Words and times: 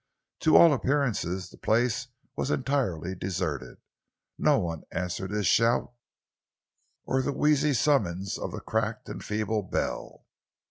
To 0.39 0.55
all 0.57 0.73
appearances 0.73 1.51
the 1.51 1.59
place 1.59 2.07
was 2.35 2.49
entirely 2.49 3.13
deserted. 3.13 3.77
No 4.35 4.57
one 4.57 4.81
answered 4.91 5.29
his 5.29 5.45
shout, 5.45 5.93
or 7.05 7.21
the 7.21 7.31
wheezy 7.31 7.73
summons 7.75 8.35
of 8.35 8.51
the 8.51 8.61
cracked 8.61 9.09
and 9.09 9.23
feeble 9.23 9.61
bell. 9.61 10.25